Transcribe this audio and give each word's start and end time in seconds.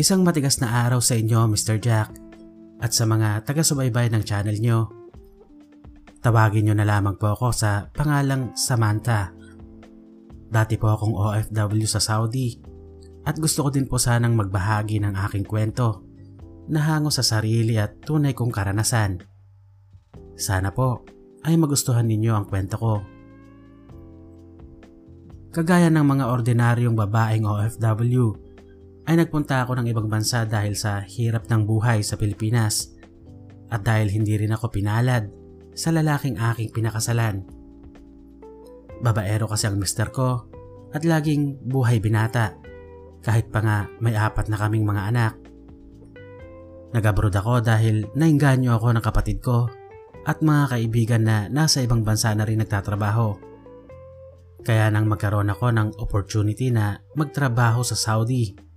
Isang 0.00 0.24
matigas 0.24 0.56
na 0.64 0.88
araw 0.88 1.04
sa 1.04 1.12
inyo, 1.12 1.44
Mr. 1.44 1.76
Jack, 1.76 2.16
at 2.80 2.96
sa 2.96 3.04
mga 3.04 3.44
taga-subaybay 3.44 4.08
ng 4.08 4.24
channel 4.24 4.56
nyo. 4.56 4.88
Tawagin 6.24 6.64
nyo 6.64 6.72
na 6.72 6.88
lamang 6.88 7.20
po 7.20 7.36
ako 7.36 7.52
sa 7.52 7.84
pangalang 7.92 8.56
Samantha. 8.56 9.28
Dati 10.48 10.80
po 10.80 10.96
akong 10.96 11.12
OFW 11.12 11.84
sa 11.84 12.00
Saudi 12.00 12.56
at 13.28 13.36
gusto 13.36 13.60
ko 13.60 13.68
din 13.68 13.84
po 13.84 14.00
sanang 14.00 14.32
magbahagi 14.40 15.04
ng 15.04 15.20
aking 15.28 15.44
kwento 15.44 16.00
na 16.72 16.80
hango 16.80 17.12
sa 17.12 17.20
sarili 17.20 17.76
at 17.76 18.00
tunay 18.00 18.32
kong 18.32 18.56
karanasan. 18.56 19.20
Sana 20.32 20.72
po 20.72 21.04
ay 21.44 21.60
magustuhan 21.60 22.08
ninyo 22.08 22.32
ang 22.32 22.48
kwento 22.48 22.80
ko. 22.80 23.04
Kagaya 25.52 25.92
ng 25.92 26.08
mga 26.08 26.24
ordinaryong 26.32 26.96
babaeng 26.96 27.44
OFW, 27.44 28.49
ay 29.10 29.18
nagpunta 29.18 29.66
ako 29.66 29.74
ng 29.74 29.90
ibang 29.90 30.06
bansa 30.06 30.46
dahil 30.46 30.78
sa 30.78 31.02
hirap 31.02 31.50
ng 31.50 31.66
buhay 31.66 31.98
sa 31.98 32.14
Pilipinas 32.14 32.94
at 33.66 33.82
dahil 33.82 34.06
hindi 34.06 34.38
rin 34.38 34.54
ako 34.54 34.70
pinalad 34.70 35.26
sa 35.74 35.90
lalaking 35.90 36.38
aking 36.38 36.70
pinakasalan. 36.70 37.42
Babaero 39.02 39.50
kasi 39.50 39.66
ang 39.66 39.82
mister 39.82 40.14
ko 40.14 40.46
at 40.94 41.02
laging 41.02 41.58
buhay 41.58 41.98
binata 41.98 42.54
kahit 43.26 43.50
pa 43.50 43.58
nga 43.66 43.78
may 43.98 44.14
apat 44.14 44.46
na 44.46 44.54
kaming 44.54 44.86
mga 44.86 45.02
anak. 45.10 45.34
Nag-abroad 46.94 47.34
ako 47.34 47.66
dahil 47.66 48.06
nainganyo 48.14 48.78
ako 48.78 48.94
ng 48.94 49.02
kapatid 49.02 49.42
ko 49.42 49.66
at 50.22 50.38
mga 50.38 50.70
kaibigan 50.70 51.26
na 51.26 51.50
nasa 51.50 51.82
ibang 51.82 52.06
bansa 52.06 52.30
na 52.38 52.46
rin 52.46 52.62
nagtatrabaho. 52.62 53.34
Kaya 54.62 54.86
nang 54.86 55.10
magkaroon 55.10 55.50
ako 55.50 55.66
ng 55.74 55.88
opportunity 55.98 56.70
na 56.70 57.02
magtrabaho 57.18 57.82
sa 57.82 57.98
Saudi 57.98 58.69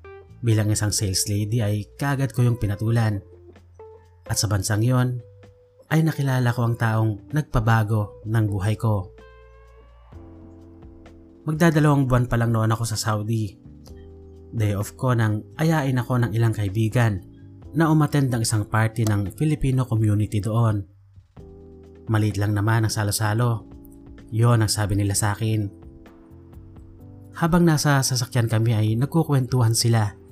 Bilang 0.44 0.67
isang 0.75 0.91
sales 0.91 1.23
lady 1.31 1.63
ay 1.63 1.88
kagad 1.95 2.36
ko 2.36 2.44
yung 2.44 2.59
pinatulan. 2.59 3.23
At 4.27 4.36
sa 4.36 4.52
bansang 4.52 4.83
yon 4.83 5.23
ay 5.88 6.03
nakilala 6.03 6.52
ko 6.52 6.67
ang 6.67 6.75
taong 6.75 7.31
nagpabago 7.31 8.19
ng 8.27 8.45
buhay 8.52 8.75
ko. 8.75 9.08
Magdadalawang 11.47 12.11
buwan 12.11 12.27
pa 12.27 12.35
lang 12.35 12.52
noon 12.52 12.75
ako 12.75 12.83
sa 12.83 13.00
Saudi. 13.00 13.55
Day 14.52 14.75
off 14.75 15.00
ko 15.00 15.16
nang 15.16 15.47
ayain 15.55 15.95
ako 15.95 16.27
ng 16.27 16.31
ilang 16.35 16.52
kaibigan 16.52 17.23
na 17.72 17.88
umattend 17.88 18.28
ng 18.28 18.44
isang 18.44 18.67
party 18.67 19.07
ng 19.07 19.39
Filipino 19.39 19.88
community 19.88 20.44
doon. 20.44 20.83
Maliit 22.11 22.35
lang 22.35 22.52
naman 22.52 22.83
ang 22.83 22.91
salo-salo. 22.91 23.63
Yon 24.28 24.59
ang 24.59 24.72
sabi 24.72 25.00
nila 25.00 25.16
sa 25.16 25.31
akin. 25.31 25.72
Habang 27.33 27.63
nasa 27.63 28.03
sasakyan 28.03 28.52
kami 28.52 28.75
ay 28.75 28.88
nagkukwentuhan 29.00 29.73
sila 29.73 30.22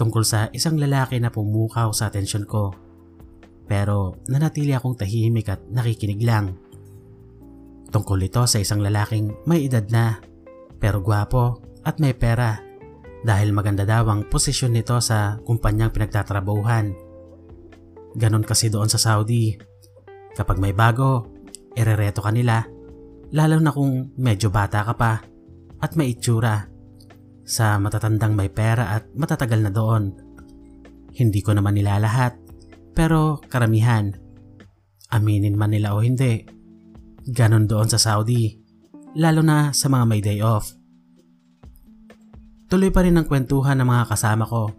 tungkol 0.00 0.24
sa 0.24 0.48
isang 0.56 0.80
lalaki 0.80 1.20
na 1.20 1.28
pumukaw 1.28 1.92
sa 1.92 2.08
atensyon 2.08 2.48
ko. 2.48 2.72
Pero 3.68 4.16
nanatili 4.32 4.72
akong 4.72 4.96
tahimik 4.96 5.52
at 5.52 5.60
nakikinig 5.68 6.24
lang. 6.24 6.56
Tungkol 7.92 8.24
ito 8.24 8.48
sa 8.48 8.56
isang 8.56 8.80
lalaking 8.80 9.36
may 9.44 9.68
edad 9.68 9.84
na 9.92 10.16
pero 10.80 11.04
gwapo 11.04 11.60
at 11.84 12.00
may 12.00 12.16
pera 12.16 12.56
dahil 13.20 13.52
maganda 13.52 13.84
daw 13.84 14.08
ang 14.08 14.24
posisyon 14.24 14.72
nito 14.72 14.96
sa 15.04 15.36
kumpanyang 15.44 15.92
pinagtatrabahuhan. 15.92 16.96
Ganon 18.16 18.48
kasi 18.48 18.72
doon 18.72 18.88
sa 18.88 18.96
Saudi. 18.96 19.52
Kapag 20.32 20.56
may 20.56 20.72
bago, 20.72 21.28
erereto 21.76 22.24
ka 22.24 22.32
nila 22.32 22.64
lalo 23.30 23.62
na 23.62 23.70
kung 23.70 24.10
medyo 24.18 24.50
bata 24.50 24.82
ka 24.82 24.94
pa 24.96 25.22
at 25.78 25.94
may 25.94 26.16
itsura 26.16 26.66
sa 27.50 27.82
matatandang 27.82 28.38
may 28.38 28.46
pera 28.46 28.94
at 28.94 29.10
matatagal 29.18 29.58
na 29.58 29.74
doon. 29.74 30.14
Hindi 31.10 31.42
ko 31.42 31.50
naman 31.50 31.74
nila 31.74 31.98
lahat, 31.98 32.38
pero 32.94 33.42
karamihan. 33.50 34.14
Aminin 35.10 35.58
man 35.58 35.74
nila 35.74 35.98
o 35.98 36.06
hindi. 36.06 36.46
Ganon 37.26 37.66
doon 37.66 37.90
sa 37.90 37.98
Saudi, 37.98 38.54
lalo 39.18 39.42
na 39.42 39.74
sa 39.74 39.90
mga 39.90 40.04
may 40.06 40.22
day 40.22 40.38
off. 40.38 40.70
Tuloy 42.70 42.94
pa 42.94 43.02
rin 43.02 43.18
ang 43.18 43.26
kwentuhan 43.26 43.82
ng 43.82 43.88
mga 43.90 44.14
kasama 44.14 44.46
ko. 44.46 44.70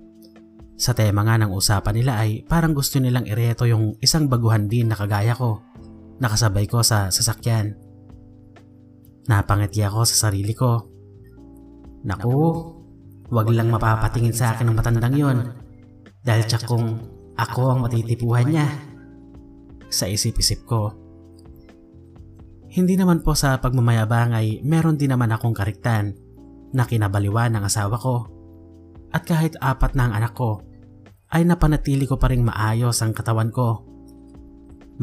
Sa 0.79 0.95
tema 0.95 1.28
nga 1.28 1.35
ng 1.35 1.51
usapan 1.51 1.91
nila 2.00 2.24
ay 2.24 2.47
parang 2.47 2.72
gusto 2.72 3.03
nilang 3.03 3.28
ireto 3.28 3.68
yung 3.68 4.00
isang 4.00 4.31
baguhan 4.31 4.72
din 4.72 4.88
na 4.88 4.95
kagaya 4.95 5.35
ko. 5.35 5.59
Nakasabay 6.24 6.72
ko 6.72 6.79
sa 6.79 7.12
sasakyan. 7.12 7.75
Napangiti 9.28 9.84
ako 9.84 10.07
sa 10.07 10.31
sarili 10.31 10.56
ko 10.56 11.00
Naku, 12.01 12.34
wag 13.29 13.47
lang 13.53 13.69
mapapatingin 13.69 14.34
sa 14.34 14.53
akin 14.53 14.69
ng 14.69 14.78
matandang 14.78 15.16
yon. 15.16 15.38
Dahil 16.22 16.44
tsak 16.45 16.66
kung 16.66 16.97
ako 17.38 17.62
ang 17.73 17.79
matitipuhan 17.85 18.50
niya. 18.50 18.67
Sa 19.91 20.07
isip-isip 20.07 20.66
ko. 20.66 20.94
Hindi 22.72 22.95
naman 22.95 23.19
po 23.19 23.35
sa 23.35 23.59
pagmamayabang 23.59 24.31
ay 24.31 24.63
meron 24.63 24.95
din 24.95 25.12
naman 25.12 25.35
akong 25.35 25.51
kariktan 25.51 26.16
na 26.72 26.88
kinabaliwan 26.88 27.51
ng 27.51 27.63
asawa 27.67 28.00
ko. 28.00 28.31
At 29.12 29.28
kahit 29.28 29.59
apat 29.59 29.91
na 30.00 30.07
ang 30.07 30.13
anak 30.16 30.31
ko, 30.39 30.63
ay 31.35 31.44
napanatili 31.44 32.07
ko 32.07 32.16
pa 32.16 32.31
rin 32.31 32.47
maayos 32.47 33.03
ang 33.03 33.12
katawan 33.12 33.51
ko. 33.51 33.83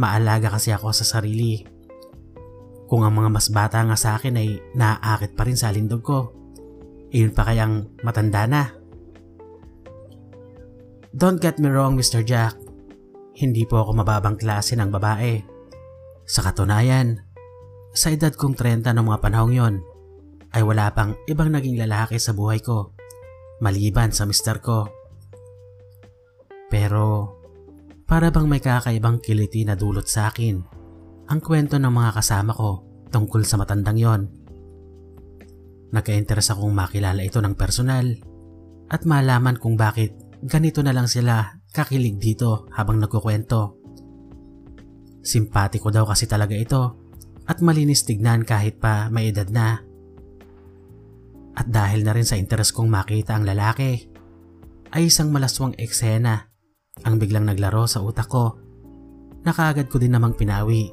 Maalaga 0.00 0.48
kasi 0.48 0.72
ako 0.72 0.96
sa 0.96 1.04
sarili. 1.04 1.60
Kung 2.88 3.04
ang 3.04 3.12
mga 3.12 3.28
mas 3.28 3.52
bata 3.52 3.84
nga 3.84 3.96
sa 4.00 4.16
akin 4.16 4.40
ay 4.40 4.56
naaakit 4.72 5.36
pa 5.36 5.44
rin 5.44 5.60
sa 5.60 5.68
lindog 5.68 6.00
ko. 6.00 6.37
Iyon 7.14 7.32
pa 7.32 7.48
kayang 7.48 7.88
matanda 8.04 8.44
na. 8.44 8.62
Don't 11.16 11.40
get 11.40 11.56
me 11.56 11.72
wrong 11.72 11.96
Mr. 11.96 12.20
Jack. 12.20 12.54
Hindi 13.38 13.64
po 13.64 13.80
ako 13.80 14.02
mababang 14.02 14.36
klase 14.36 14.76
ng 14.76 14.92
babae. 14.92 15.40
Sa 16.28 16.44
katunayan, 16.44 17.24
sa 17.96 18.12
edad 18.12 18.34
kong 18.34 18.54
30 18.54 18.92
ng 18.92 19.04
mga 19.08 19.18
panahong 19.24 19.54
yon, 19.56 19.74
ay 20.52 20.60
wala 20.60 20.92
pang 20.92 21.16
ibang 21.24 21.48
naging 21.48 21.80
lalaki 21.80 22.20
sa 22.20 22.36
buhay 22.36 22.60
ko, 22.60 22.92
maliban 23.64 24.12
sa 24.12 24.28
mister 24.28 24.60
ko. 24.60 24.88
Pero, 26.68 27.34
para 28.04 28.28
bang 28.28 28.44
may 28.44 28.60
kakaibang 28.60 29.24
kiliti 29.24 29.64
na 29.64 29.72
dulot 29.72 30.04
sa 30.04 30.28
akin, 30.28 30.60
ang 31.28 31.40
kwento 31.40 31.80
ng 31.80 31.92
mga 31.92 32.20
kasama 32.20 32.52
ko 32.52 32.84
tungkol 33.08 33.44
sa 33.44 33.56
matandang 33.56 33.98
yon. 34.00 34.22
Nagka-interest 35.88 36.52
akong 36.52 36.72
makilala 36.72 37.24
ito 37.24 37.40
ng 37.40 37.56
personal 37.56 38.12
at 38.88 39.04
malaman 39.08 39.56
kung 39.56 39.76
bakit 39.76 40.12
ganito 40.44 40.84
na 40.84 40.92
lang 40.92 41.08
sila 41.08 41.58
kakilig 41.72 42.20
dito 42.20 42.68
habang 42.76 43.00
nagkukwento. 43.00 43.76
Simpatiko 45.24 45.92
daw 45.92 46.08
kasi 46.08 46.24
talaga 46.24 46.56
ito 46.56 46.82
at 47.48 47.64
malinis 47.64 48.04
tignan 48.04 48.44
kahit 48.44 48.80
pa 48.80 49.08
may 49.08 49.32
edad 49.32 49.48
na. 49.48 49.80
At 51.58 51.66
dahil 51.68 52.04
na 52.06 52.14
rin 52.14 52.28
sa 52.28 52.38
interes 52.38 52.70
kong 52.70 52.86
makita 52.86 53.34
ang 53.34 53.48
lalaki, 53.48 54.06
ay 54.94 55.10
isang 55.10 55.28
malaswang 55.28 55.76
eksena 55.76 56.48
ang 57.04 57.20
biglang 57.20 57.44
naglaro 57.44 57.84
sa 57.84 58.00
utak 58.00 58.30
ko 58.30 58.56
na 59.44 59.52
kaagad 59.52 59.90
ko 59.90 60.00
din 60.00 60.14
namang 60.14 60.36
pinawi. 60.36 60.92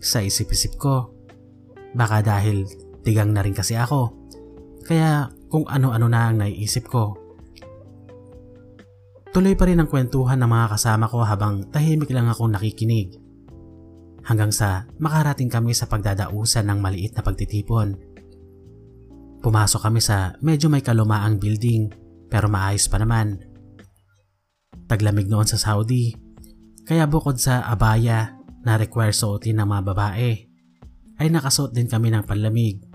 Sa 0.00 0.20
isip-isip 0.20 0.76
ko, 0.76 1.12
baka 1.96 2.20
dahil 2.20 2.68
Tigang 3.04 3.36
na 3.36 3.44
rin 3.44 3.52
kasi 3.52 3.76
ako. 3.76 4.16
Kaya 4.88 5.28
kung 5.52 5.68
ano-ano 5.68 6.08
na 6.08 6.32
ang 6.32 6.40
naiisip 6.40 6.88
ko. 6.88 7.14
Tuloy 9.30 9.54
pa 9.54 9.68
rin 9.68 9.78
ang 9.78 9.90
kwentuhan 9.90 10.40
ng 10.40 10.50
mga 10.50 10.66
kasama 10.78 11.06
ko 11.10 11.20
habang 11.22 11.68
tahimik 11.68 12.08
lang 12.10 12.26
akong 12.32 12.54
nakikinig. 12.54 13.18
Hanggang 14.24 14.48
sa 14.48 14.88
makarating 14.96 15.52
kami 15.52 15.76
sa 15.76 15.84
pagdadausan 15.84 16.64
ng 16.70 16.78
maliit 16.80 17.12
na 17.12 17.22
pagtitipon. 17.22 17.92
Pumasok 19.44 19.80
kami 19.84 20.00
sa 20.00 20.32
medyo 20.40 20.72
may 20.72 20.80
kalumaang 20.80 21.36
building 21.36 21.92
pero 22.32 22.48
maayos 22.48 22.88
pa 22.88 22.96
naman. 22.96 23.36
Taglamig 24.88 25.28
noon 25.28 25.44
sa 25.44 25.60
Saudi 25.60 26.16
kaya 26.84 27.04
bukod 27.08 27.40
sa 27.40 27.64
abaya 27.68 28.36
na 28.64 28.76
require 28.76 29.12
suotin 29.12 29.60
ng 29.60 29.68
mga 29.68 29.82
babae 29.92 30.30
ay 31.20 31.28
nakasuot 31.28 31.72
din 31.72 31.88
kami 31.88 32.12
ng 32.12 32.24
panlamig 32.24 32.93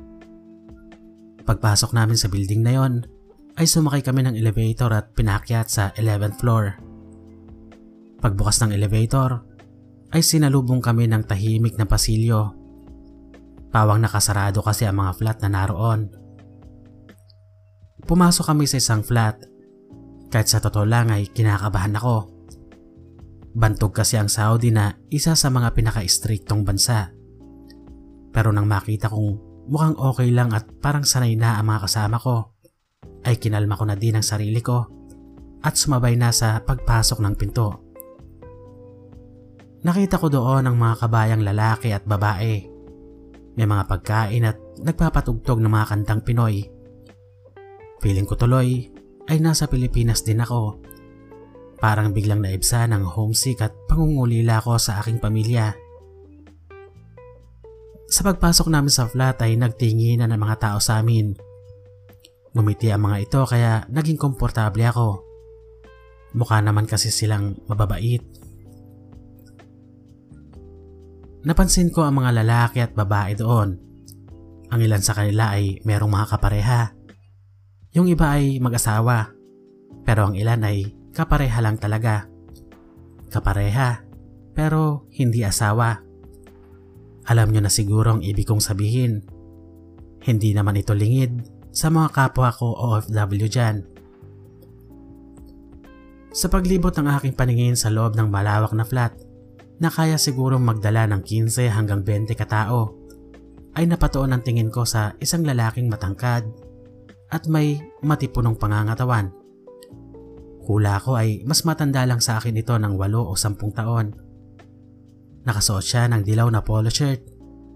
Pagpasok 1.49 1.97
namin 1.97 2.13
sa 2.13 2.29
building 2.29 2.61
na 2.61 2.77
yon, 2.77 3.09
ay 3.57 3.65
sumakay 3.65 4.05
kami 4.05 4.21
ng 4.21 4.37
elevator 4.37 4.93
at 4.93 5.17
pinakyat 5.17 5.65
sa 5.65 5.89
11th 5.97 6.37
floor. 6.45 6.77
Pagbukas 8.21 8.61
ng 8.61 8.77
elevator, 8.77 9.41
ay 10.13 10.21
sinalubong 10.21 10.77
kami 10.77 11.09
ng 11.09 11.25
tahimik 11.25 11.73
na 11.73 11.89
pasilyo. 11.89 12.53
Pawang 13.73 14.05
nakasarado 14.05 14.61
kasi 14.61 14.85
ang 14.85 15.01
mga 15.01 15.17
flat 15.17 15.37
na 15.41 15.49
naroon. 15.49 16.13
Pumasok 18.05 18.53
kami 18.53 18.69
sa 18.69 18.77
isang 18.77 19.01
flat. 19.01 19.41
Kahit 20.29 20.53
sa 20.53 20.61
totoo 20.61 20.85
lang 20.85 21.09
ay 21.09 21.33
kinakabahan 21.33 21.97
ako. 21.97 22.29
Bantog 23.57 23.97
kasi 23.97 24.21
ang 24.21 24.29
Saudi 24.29 24.69
na 24.69 24.93
isa 25.09 25.33
sa 25.33 25.49
mga 25.49 25.73
pinaka-strictong 25.73 26.61
bansa. 26.61 27.09
Pero 28.29 28.53
nang 28.53 28.69
makita 28.69 29.09
kong 29.09 29.48
mukhang 29.69 29.95
okay 29.95 30.33
lang 30.33 30.51
at 30.51 30.65
parang 30.81 31.05
sanay 31.05 31.37
na 31.37 31.61
ang 31.61 31.69
mga 31.69 31.85
kasama 31.85 32.17
ko, 32.17 32.57
ay 33.23 33.37
kinalma 33.37 33.77
ko 33.77 33.85
na 33.85 33.95
din 33.95 34.17
ang 34.17 34.25
sarili 34.25 34.59
ko 34.59 34.89
at 35.61 35.77
sumabay 35.77 36.17
na 36.17 36.33
sa 36.33 36.57
pagpasok 36.63 37.19
ng 37.21 37.35
pinto. 37.37 37.67
Nakita 39.79 40.19
ko 40.19 40.27
doon 40.27 40.67
ang 40.67 40.75
mga 40.75 41.07
kabayang 41.07 41.43
lalaki 41.45 41.95
at 41.95 42.03
babae. 42.03 42.67
May 43.55 43.67
mga 43.67 43.83
pagkain 43.87 44.43
at 44.47 44.57
nagpapatugtog 44.83 45.59
ng 45.63 45.71
mga 45.71 45.87
kantang 45.95 46.21
Pinoy. 46.23 46.67
Feeling 48.03 48.27
ko 48.27 48.35
tuloy 48.35 48.91
ay 49.27 49.37
nasa 49.39 49.67
Pilipinas 49.71 50.23
din 50.23 50.43
ako. 50.43 50.83
Parang 51.79 52.11
biglang 52.11 52.43
naibsa 52.43 52.83
ng 52.87 53.03
homesick 53.07 53.63
at 53.63 53.71
pangungulila 53.87 54.59
ko 54.59 54.75
sa 54.75 54.99
aking 54.99 55.19
pamilya. 55.19 55.71
Sa 58.19 58.27
pagpasok 58.27 58.67
namin 58.67 58.91
sa 58.91 59.07
flat 59.07 59.39
ay 59.39 59.55
nagtinginan 59.55 60.35
ng 60.35 60.43
mga 60.43 60.59
tao 60.59 60.83
sa 60.83 60.99
amin. 60.99 61.31
Ngumiti 62.51 62.91
ang 62.91 63.07
mga 63.07 63.23
ito 63.23 63.47
kaya 63.47 63.87
naging 63.87 64.19
komportable 64.19 64.83
ako. 64.83 65.23
Mukha 66.35 66.59
naman 66.59 66.83
kasi 66.83 67.15
silang 67.15 67.55
mababait. 67.71 68.19
Napansin 71.47 71.95
ko 71.95 72.03
ang 72.03 72.19
mga 72.19 72.43
lalaki 72.43 72.83
at 72.83 72.91
babae 72.91 73.39
doon. 73.39 73.79
Ang 74.67 74.79
ilan 74.83 74.99
sa 74.99 75.15
kanila 75.15 75.55
ay 75.55 75.79
merong 75.87 76.11
mga 76.11 76.27
kapareha. 76.35 76.91
Yung 77.95 78.11
iba 78.11 78.35
ay 78.35 78.59
mag-asawa. 78.59 79.31
Pero 80.03 80.27
ang 80.27 80.35
ilan 80.35 80.67
ay 80.67 80.91
kapareha 81.15 81.63
lang 81.63 81.79
talaga. 81.79 82.27
Kapareha, 83.31 84.03
pero 84.51 85.07
hindi 85.07 85.47
asawa. 85.47 86.08
Alam 87.29 87.53
nyo 87.53 87.61
na 87.61 87.69
siguro 87.69 88.17
ang 88.17 88.21
ibig 88.25 88.49
kong 88.49 88.61
sabihin. 88.61 89.21
Hindi 90.25 90.51
naman 90.57 90.81
ito 90.81 90.97
lingid 90.97 91.45
sa 91.69 91.93
mga 91.93 92.09
kapwa 92.09 92.49
ko 92.49 92.73
OFW 92.73 93.45
dyan. 93.45 93.85
Sa 96.33 96.49
paglibot 96.49 96.93
ng 96.93 97.09
aking 97.17 97.37
paningin 97.37 97.77
sa 97.77 97.93
loob 97.93 98.17
ng 98.17 98.29
malawak 98.29 98.73
na 98.73 98.85
flat, 98.85 99.13
na 99.79 99.87
kaya 99.87 100.19
sigurong 100.19 100.61
magdala 100.61 101.07
ng 101.07 101.21
15 101.23 101.71
hanggang 101.71 102.03
20 102.03 102.35
katao, 102.35 102.97
ay 103.79 103.87
napatoon 103.87 104.35
ang 104.35 104.43
tingin 104.43 104.73
ko 104.73 104.83
sa 104.83 105.15
isang 105.23 105.45
lalaking 105.45 105.87
matangkad 105.87 106.43
at 107.31 107.45
may 107.47 107.79
matipunong 108.03 108.59
pangangatawan. 108.59 109.31
Hula 110.67 111.01
ko 111.01 111.17
ay 111.17 111.41
mas 111.47 111.63
matanda 111.65 112.03
lang 112.05 112.21
sa 112.21 112.37
akin 112.37 112.59
ito 112.59 112.75
ng 112.75 112.93
8 112.97 113.13
o 113.17 113.33
10 113.33 113.57
taon. 113.73 114.28
Nakasuot 115.47 115.85
siya 115.85 116.07
ng 116.11 116.23
dilaw 116.23 116.47
na 116.51 116.63
polo 116.63 116.91
shirt 116.91 117.23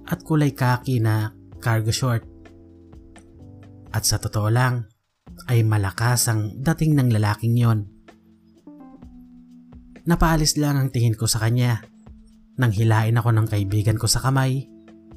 at 0.09 0.19
kulay 0.23 0.51
kaki 0.51 0.99
na 0.99 1.31
cargo 1.63 1.91
short. 1.91 2.27
At 3.93 4.03
sa 4.03 4.19
totoo 4.19 4.49
lang, 4.51 4.89
ay 5.47 5.63
malakas 5.63 6.27
ang 6.29 6.59
dating 6.59 6.97
ng 6.97 7.09
lalaking 7.15 7.55
yon. 7.55 7.79
Napaalis 10.03 10.59
lang 10.59 10.75
ang 10.75 10.89
tingin 10.91 11.15
ko 11.15 11.29
sa 11.29 11.39
kanya 11.39 11.79
nang 12.59 12.75
hilain 12.75 13.15
ako 13.15 13.31
ng 13.31 13.47
kaibigan 13.47 13.95
ko 13.95 14.05
sa 14.05 14.19
kamay 14.19 14.67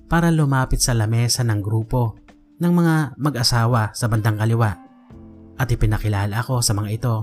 para 0.06 0.30
lumapit 0.30 0.78
sa 0.78 0.94
lamesa 0.94 1.42
ng 1.42 1.58
grupo 1.58 2.16
ng 2.62 2.72
mga 2.72 3.18
mag-asawa 3.18 3.92
sa 3.92 4.06
bandang 4.06 4.38
kaliwa 4.38 4.72
at 5.58 5.68
ipinakilala 5.68 6.38
ako 6.40 6.62
sa 6.62 6.72
mga 6.72 6.88
ito. 6.94 7.14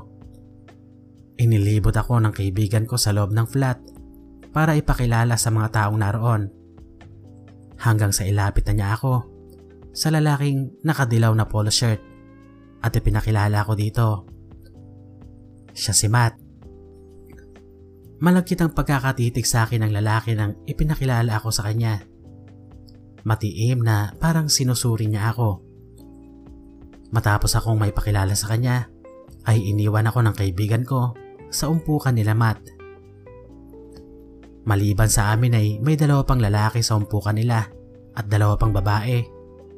Inilibot 1.40 1.96
ako 1.96 2.22
ng 2.22 2.34
kaibigan 2.36 2.86
ko 2.86 3.00
sa 3.00 3.16
loob 3.16 3.34
ng 3.34 3.48
flat 3.50 3.80
para 4.54 4.78
ipakilala 4.78 5.36
sa 5.36 5.50
mga 5.50 5.70
taong 5.74 5.98
naroon. 5.98 6.48
Hanggang 7.82 8.14
sa 8.14 8.24
ilapit 8.24 8.64
na 8.70 8.74
niya 8.78 8.90
ako 8.96 9.14
sa 9.92 10.14
lalaking 10.14 10.78
nakadilaw 10.86 11.34
na 11.34 11.50
polo 11.50 11.74
shirt 11.74 12.00
at 12.80 12.94
ipinakilala 12.94 13.66
ko 13.66 13.74
dito. 13.74 14.08
Siya 15.74 15.92
si 15.92 16.08
Matt 16.08 16.44
Malagkit 18.24 18.64
ang 18.64 18.72
pagkakatitig 18.72 19.44
sa 19.44 19.68
akin 19.68 19.84
ng 19.84 19.92
lalaki 20.00 20.32
nang 20.32 20.56
ipinakilala 20.64 21.36
ako 21.36 21.52
sa 21.52 21.68
kanya. 21.68 22.00
Matiim 23.28 23.84
na 23.84 24.16
parang 24.16 24.48
sinusuri 24.48 25.12
niya 25.12 25.36
ako. 25.36 25.60
Matapos 27.12 27.52
akong 27.60 27.76
may 27.76 27.92
pakilala 27.92 28.32
sa 28.32 28.56
kanya, 28.56 28.88
ay 29.44 29.60
iniwan 29.60 30.08
ako 30.08 30.24
ng 30.24 30.36
kaibigan 30.40 30.88
ko 30.88 31.12
sa 31.52 31.68
umpukan 31.68 32.16
nila 32.16 32.32
Matt. 32.32 32.64
Maliban 34.64 35.12
sa 35.12 35.36
amin 35.36 35.54
ay 35.60 35.68
may 35.84 36.00
dalawa 36.00 36.24
pang 36.24 36.40
lalaki 36.40 36.80
sa 36.80 36.96
umpukan 36.96 37.36
nila 37.36 37.68
at 38.16 38.26
dalawa 38.32 38.56
pang 38.56 38.72
babae 38.72 39.28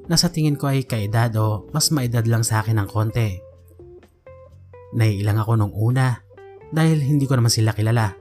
na 0.05 0.13
sa 0.13 0.29
tingin 0.29 0.53
ko 0.53 0.69
ay 0.69 0.85
kaedad 0.85 1.33
o 1.41 1.65
mas 1.73 1.89
maedad 1.89 2.21
lang 2.29 2.45
sa 2.45 2.61
akin 2.61 2.77
ng 2.77 2.89
konti. 2.89 3.41
Naiilang 4.93 5.41
ako 5.41 5.51
nung 5.57 5.73
una 5.73 6.21
dahil 6.69 7.01
hindi 7.01 7.25
ko 7.25 7.33
naman 7.37 7.49
sila 7.49 7.73
kilala. 7.73 8.13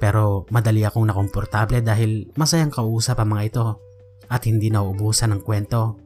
Pero 0.00 0.48
madali 0.48 0.86
akong 0.86 1.04
nakomportable 1.04 1.84
dahil 1.84 2.32
masayang 2.38 2.72
kausap 2.72 3.20
ang 3.20 3.36
mga 3.36 3.44
ito 3.52 3.66
at 4.32 4.46
hindi 4.48 4.72
nauubusan 4.72 5.36
ng 5.36 5.42
kwento. 5.44 6.00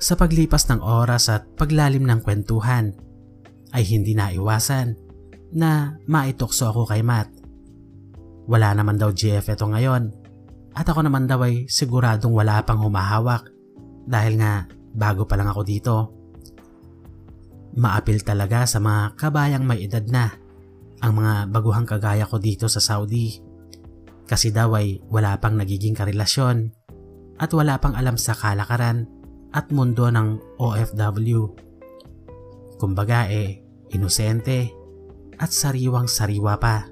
Sa 0.00 0.16
paglipas 0.16 0.68
ng 0.68 0.80
oras 0.80 1.28
at 1.28 1.44
paglalim 1.56 2.08
ng 2.08 2.20
kwentuhan, 2.24 2.96
ay 3.70 3.86
hindi 3.86 4.16
naiwasan 4.18 5.09
na 5.54 5.98
maitokso 6.06 6.70
ako 6.70 6.86
kay 6.86 7.02
Matt. 7.02 7.30
Wala 8.50 8.74
naman 8.74 8.98
daw 8.98 9.14
GF 9.14 9.46
ito 9.46 9.66
ngayon 9.66 10.10
at 10.74 10.86
ako 10.86 11.06
naman 11.06 11.26
daw 11.26 11.42
ay 11.42 11.66
siguradong 11.66 12.30
wala 12.30 12.62
pang 12.62 12.78
humahawak 12.82 13.50
dahil 14.06 14.38
nga 14.38 14.66
bago 14.94 15.26
pa 15.26 15.34
lang 15.38 15.50
ako 15.50 15.62
dito. 15.66 15.96
Maapil 17.78 18.26
talaga 18.26 18.66
sa 18.66 18.82
mga 18.82 19.14
kabayang 19.14 19.62
may 19.62 19.86
edad 19.86 20.02
na 20.10 20.30
ang 21.00 21.12
mga 21.14 21.34
baguhang 21.54 21.86
kagaya 21.86 22.26
ko 22.26 22.42
dito 22.42 22.66
sa 22.66 22.82
Saudi. 22.82 23.38
Kasi 24.26 24.54
daw 24.54 24.74
ay 24.78 25.02
wala 25.10 25.38
pang 25.42 25.58
nagiging 25.58 25.94
karelasyon 25.94 26.70
at 27.38 27.50
wala 27.50 27.78
pang 27.82 27.94
alam 27.98 28.14
sa 28.14 28.34
kalakaran 28.34 29.06
at 29.50 29.70
mundo 29.74 30.06
ng 30.06 30.58
OFW. 30.58 31.50
Kumbaga 32.78 33.26
eh, 33.26 33.62
inosente 33.90 34.79
at 35.40 35.50
sariwang 35.50 36.04
sariwa 36.04 36.60
pa. 36.60 36.84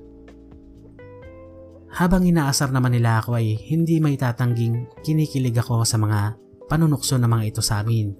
Habang 1.92 2.24
inaasar 2.24 2.72
naman 2.72 2.96
nila 2.96 3.20
ako 3.20 3.36
ay 3.36 3.60
hindi 3.68 4.00
may 4.00 4.16
tatangging 4.16 4.88
kinikilig 5.04 5.56
ako 5.60 5.84
sa 5.84 6.00
mga 6.00 6.40
panunukso 6.68 7.20
ng 7.20 7.28
mga 7.28 7.44
ito 7.52 7.60
sa 7.60 7.84
amin. 7.84 8.16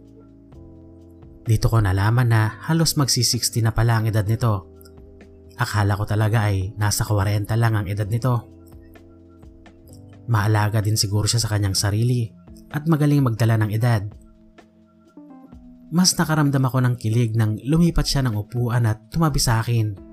Dito 1.48 1.72
ko 1.72 1.80
nalaman 1.80 2.28
na 2.28 2.60
halos 2.68 3.00
magsi-60 3.00 3.64
na 3.64 3.72
pala 3.72 4.00
ang 4.00 4.04
edad 4.04 4.24
nito 4.24 4.78
Akala 5.58 5.98
ko 5.98 6.06
talaga 6.06 6.46
ay 6.46 6.78
nasa 6.78 7.02
40 7.02 7.50
lang 7.58 7.74
ang 7.74 7.86
edad 7.90 8.06
nito. 8.06 8.46
Maalaga 10.30 10.78
din 10.78 10.94
siguro 10.94 11.26
siya 11.26 11.42
sa 11.42 11.50
kanyang 11.50 11.74
sarili 11.74 12.30
at 12.70 12.86
magaling 12.86 13.26
magdala 13.26 13.58
ng 13.58 13.74
edad. 13.74 14.06
Mas 15.90 16.14
nakaramdam 16.14 16.62
ako 16.62 16.78
ng 16.84 16.94
kilig 16.94 17.34
nang 17.34 17.58
lumipat 17.66 18.06
siya 18.06 18.22
ng 18.22 18.38
upuan 18.38 18.86
at 18.86 19.10
tumabi 19.10 19.42
sa 19.42 19.58
akin. 19.58 20.07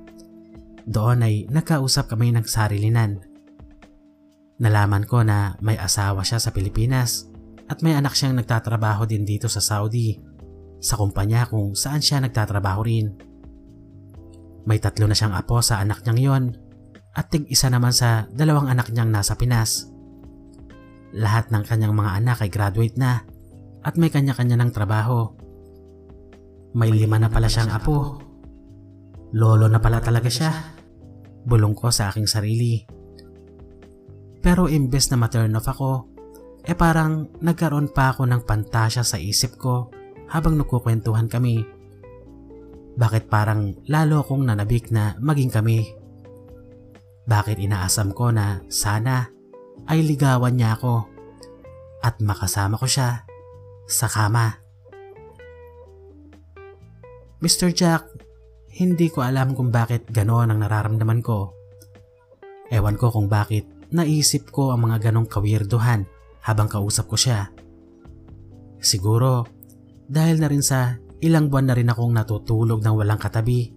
Doon 0.85 1.25
ay 1.25 1.49
nagkausap 1.49 2.13
kami 2.13 2.29
ng 2.33 2.45
sarilinan. 2.45 3.17
Nalaman 4.61 5.03
ko 5.09 5.25
na 5.25 5.57
may 5.59 5.75
asawa 5.75 6.21
siya 6.21 6.37
sa 6.37 6.53
Pilipinas 6.53 7.27
at 7.65 7.81
may 7.81 7.97
anak 7.97 8.13
siyang 8.13 8.37
nagtatrabaho 8.37 9.09
din 9.09 9.25
dito 9.25 9.49
sa 9.49 9.59
Saudi 9.59 10.21
sa 10.77 10.95
kumpanya 11.01 11.49
kung 11.49 11.73
saan 11.73 11.99
siya 12.05 12.21
nagtatrabaho 12.21 12.81
rin. 12.85 13.17
May 14.69 14.77
tatlo 14.77 15.09
na 15.09 15.17
siyang 15.17 15.33
apo 15.33 15.57
sa 15.65 15.81
anak 15.81 16.05
niyang 16.05 16.21
yon 16.21 16.43
at 17.17 17.33
tig 17.33 17.49
isa 17.49 17.73
naman 17.73 17.89
sa 17.89 18.29
dalawang 18.29 18.69
anak 18.69 18.93
niyang 18.93 19.09
nasa 19.09 19.33
Pinas. 19.33 19.89
Lahat 21.17 21.49
ng 21.49 21.65
kanyang 21.65 21.97
mga 21.97 22.11
anak 22.21 22.37
ay 22.45 22.49
graduate 22.53 22.97
na 23.01 23.25
at 23.81 23.97
may 23.97 24.13
kanya-kanya 24.13 24.57
ng 24.61 24.71
trabaho. 24.73 25.33
May 26.75 26.91
lima 26.93 27.17
na 27.17 27.31
pala 27.31 27.49
siyang 27.49 27.71
apo. 27.71 28.19
Lolo 29.35 29.67
na 29.67 29.83
pala 29.83 29.99
talaga 29.99 30.31
siya. 30.31 30.51
Bulong 31.43 31.75
ko 31.75 31.91
sa 31.91 32.09
aking 32.09 32.25
sarili. 32.25 32.81
Pero 34.39 34.71
imbes 34.71 35.11
na 35.11 35.19
ma-turn 35.19 35.53
off 35.57 35.67
ako, 35.67 35.91
eh 36.65 36.73
parang 36.73 37.27
nagkaroon 37.43 37.91
pa 37.91 38.15
ako 38.15 38.25
ng 38.25 38.41
pantasya 38.47 39.03
sa 39.03 39.19
isip 39.19 39.59
ko 39.59 39.91
habang 40.31 40.57
nagkukwentuhan 40.57 41.29
kami 41.29 41.75
bakit 42.95 43.27
parang 43.27 43.75
lalo 43.91 44.23
akong 44.23 44.47
nanabik 44.47 44.87
na 44.87 45.19
maging 45.19 45.51
kami? 45.51 45.83
Bakit 47.27 47.59
inaasam 47.59 48.15
ko 48.15 48.31
na 48.31 48.63
sana 48.71 49.27
ay 49.91 49.99
ligawan 49.99 50.55
niya 50.55 50.79
ako 50.79 51.03
at 51.99 52.23
makasama 52.23 52.79
ko 52.79 52.87
siya 52.87 53.27
sa 53.83 54.07
kama? 54.07 54.63
Mr. 57.43 57.75
Jack, 57.75 58.07
hindi 58.75 59.07
ko 59.07 59.23
alam 59.23 59.55
kung 59.55 59.71
bakit 59.71 60.11
gano'n 60.11 60.51
ang 60.51 60.59
nararamdaman 60.59 61.23
ko. 61.23 61.55
Ewan 62.67 62.99
ko 62.99 63.07
kung 63.07 63.31
bakit 63.31 63.63
naisip 63.95 64.51
ko 64.51 64.75
ang 64.75 64.83
mga 64.83 65.09
ganong 65.09 65.31
kawirduhan 65.31 66.03
habang 66.43 66.67
kausap 66.67 67.07
ko 67.07 67.15
siya. 67.15 67.55
Siguro 68.83 69.47
dahil 70.11 70.43
na 70.43 70.51
rin 70.51 70.59
sa 70.59 70.99
ilang 71.23 71.47
buwan 71.47 71.71
na 71.71 71.75
rin 71.79 71.87
akong 71.87 72.11
natutulog 72.11 72.83
ng 72.83 72.95
walang 72.99 73.17
katabi 73.17 73.71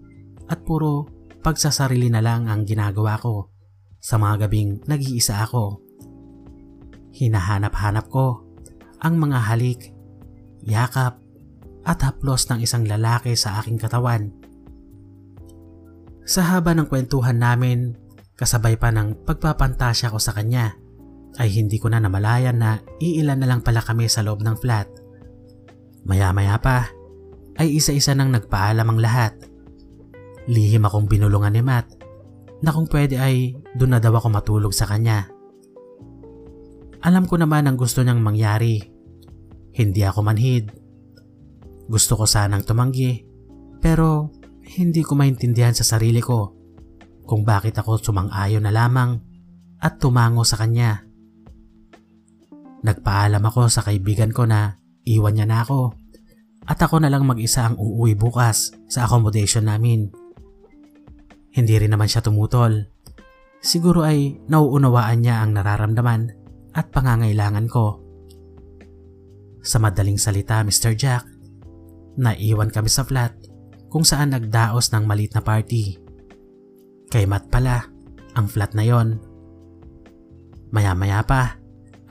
at 0.51 0.67
puro 0.67 1.07
pagsasarili 1.47 2.11
na 2.11 2.19
lang 2.19 2.51
ang 2.51 2.67
ginagawa 2.67 3.23
ko 3.23 3.55
sa 4.03 4.19
mga 4.19 4.51
gabing 4.51 4.83
nag-iisa 4.91 5.47
ako. 5.47 5.79
Hinahanap-hanap 7.15 8.07
ko 8.11 8.43
ang 8.99 9.15
mga 9.15 9.39
halik, 9.47 9.95
yakap 10.67 11.23
at 11.87 11.99
haplos 12.03 12.51
ng 12.51 12.67
isang 12.67 12.83
lalaki 12.83 13.39
sa 13.39 13.63
aking 13.63 13.79
katawan. 13.79 14.38
Sa 16.29 16.45
haba 16.45 16.77
ng 16.77 16.93
kwentuhan 16.93 17.41
namin, 17.41 17.97
kasabay 18.37 18.77
pa 18.77 18.93
ng 18.93 19.25
pagpapantasya 19.25 20.13
ko 20.13 20.21
sa 20.21 20.37
kanya, 20.37 20.77
ay 21.41 21.49
hindi 21.49 21.81
ko 21.81 21.89
na 21.89 22.05
namalayan 22.05 22.61
na 22.61 22.85
iilan 23.01 23.41
na 23.41 23.49
lang 23.49 23.65
pala 23.65 23.81
kami 23.81 24.13
sa 24.13 24.21
loob 24.21 24.45
ng 24.45 24.61
flat. 24.61 24.93
Maya-maya 26.05 26.61
pa, 26.61 26.93
ay 27.57 27.81
isa-isa 27.81 28.13
nang 28.13 28.29
nagpaalam 28.29 28.85
ang 28.85 29.01
lahat. 29.01 29.41
Lihim 30.53 30.85
akong 30.85 31.09
binulungan 31.09 31.57
ni 31.57 31.65
Matt 31.65 31.97
na 32.61 32.77
kung 32.77 32.85
pwede 32.93 33.17
ay 33.17 33.57
doon 33.73 33.97
na 33.97 34.01
daw 34.03 34.13
ako 34.13 34.29
matulog 34.29 34.73
sa 34.77 34.85
kanya. 34.85 35.33
Alam 37.09 37.25
ko 37.25 37.41
naman 37.41 37.65
ang 37.65 37.81
gusto 37.81 38.05
niyang 38.05 38.21
mangyari. 38.21 38.85
Hindi 39.73 40.03
ako 40.05 40.21
manhid. 40.21 40.77
Gusto 41.89 42.21
ko 42.21 42.29
sanang 42.29 42.69
tumanggi 42.69 43.25
pero 43.79 44.38
hindi 44.69 45.01
ko 45.01 45.17
maintindihan 45.17 45.73
sa 45.73 45.87
sarili 45.87 46.21
ko 46.21 46.53
kung 47.25 47.45
bakit 47.45 47.77
ako 47.81 47.97
sumang-ayon 48.01 48.65
na 48.65 48.73
lamang 48.73 49.17
at 49.81 49.97
tumango 49.97 50.45
sa 50.45 50.61
kanya. 50.61 51.09
Nagpaalam 52.85 53.41
ako 53.41 53.73
sa 53.73 53.81
kaibigan 53.81 54.29
ko 54.29 54.45
na 54.45 54.77
iwan 55.09 55.41
niya 55.41 55.47
na 55.49 55.65
ako 55.65 55.97
at 56.69 56.79
ako 56.85 57.01
na 57.01 57.09
lang 57.09 57.25
mag-isa 57.25 57.65
ang 57.65 57.81
uuwi 57.81 58.13
bukas 58.13 58.77
sa 58.93 59.09
accommodation 59.09 59.65
namin. 59.65 60.13
Hindi 61.49 61.75
rin 61.81 61.97
naman 61.97 62.13
siya 62.13 62.21
tumutol. 62.21 62.93
Siguro 63.65 64.05
ay 64.05 64.37
nauunawaan 64.47 65.25
niya 65.25 65.41
ang 65.43 65.57
nararamdaman 65.57 66.29
at 66.77 66.93
pangangailangan 66.93 67.67
ko. 67.67 68.05
Sa 69.65 69.83
madaling 69.83 70.21
salita, 70.21 70.63
Mr. 70.63 70.95
Jack, 70.95 71.27
naiwan 72.21 72.71
kami 72.71 72.87
sa 72.93 73.03
flat 73.03 73.35
kung 73.89 74.05
saan 74.05 74.33
nagdaos 74.33 74.93
ng 74.93 75.05
malit 75.05 75.33
na 75.33 75.43
party. 75.43 75.97
Kay 77.09 77.25
Matt 77.25 77.49
pala, 77.49 77.89
ang 78.37 78.47
flat 78.47 78.77
na 78.77 78.85
yon. 78.85 79.21
Maya-maya 80.69 81.25
pa 81.25 81.57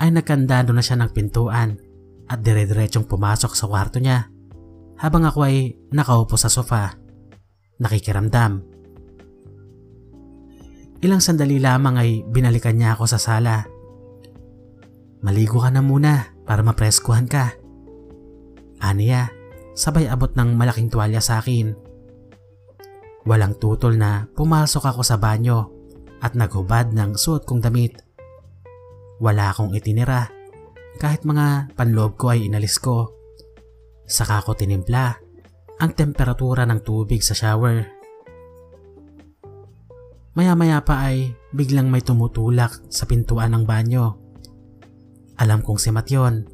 ay 0.02 0.10
nagkandado 0.10 0.74
na 0.74 0.82
siya 0.82 0.98
ng 0.98 1.14
pintuan 1.14 1.78
at 2.28 2.42
dire-diretsong 2.42 3.06
pumasok 3.06 3.54
sa 3.54 3.70
kwarto 3.70 4.02
niya 4.02 4.30
habang 4.98 5.30
ako 5.30 5.46
ay 5.46 5.78
nakaupo 5.94 6.34
sa 6.36 6.50
sofa, 6.50 6.98
nakikiramdam. 7.78 8.66
Ilang 11.06 11.22
sandali 11.22 11.62
lamang 11.62 11.96
ay 12.02 12.26
binalikan 12.26 12.74
niya 12.74 12.98
ako 12.98 13.06
sa 13.06 13.22
sala 13.22 13.78
Maligo 15.18 15.58
ka 15.58 15.74
na 15.74 15.82
muna 15.82 16.30
para 16.46 16.62
mapreskuhan 16.62 17.26
ka. 17.26 17.58
Aniya, 18.78 19.34
sabay 19.78 20.10
abot 20.10 20.34
ng 20.34 20.58
malaking 20.58 20.90
tuwalya 20.90 21.22
sa 21.22 21.38
akin. 21.38 21.78
Walang 23.30 23.62
tutol 23.62 23.94
na 24.02 24.26
pumasok 24.34 24.90
ako 24.90 25.06
sa 25.06 25.22
banyo 25.22 25.70
at 26.18 26.34
naghubad 26.34 26.98
ng 26.98 27.14
suot 27.14 27.46
kong 27.46 27.62
damit. 27.62 28.02
Wala 29.22 29.54
akong 29.54 29.78
itinira 29.78 30.34
kahit 30.98 31.22
mga 31.22 31.78
panloob 31.78 32.18
ko 32.18 32.34
ay 32.34 32.50
inalis 32.50 32.82
ko. 32.82 33.14
Saka 34.10 34.42
ko 34.42 34.58
tinimpla 34.58 35.14
ang 35.78 35.92
temperatura 35.94 36.66
ng 36.66 36.82
tubig 36.82 37.22
sa 37.22 37.38
shower. 37.38 37.86
Maya-maya 40.34 40.82
pa 40.82 41.06
ay 41.06 41.38
biglang 41.54 41.90
may 41.94 42.02
tumutulak 42.02 42.74
sa 42.90 43.06
pintuan 43.06 43.54
ng 43.54 43.66
banyo. 43.66 44.18
Alam 45.38 45.62
kong 45.62 45.78
si 45.78 45.90
Matt 45.94 46.10
yun. 46.10 46.46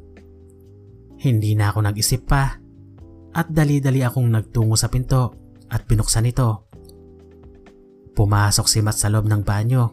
Hindi 1.24 1.56
na 1.56 1.72
ako 1.72 1.88
nag-isip 1.88 2.28
pa 2.28 2.63
at 3.34 3.50
dali-dali 3.50 4.00
akong 4.06 4.30
nagtungo 4.30 4.78
sa 4.78 4.86
pinto 4.86 5.34
at 5.68 5.82
binuksan 5.84 6.30
ito. 6.30 6.70
Pumasok 8.14 8.66
si 8.70 8.78
Matt 8.78 9.02
sa 9.02 9.10
loob 9.10 9.26
ng 9.26 9.42
banyo. 9.42 9.84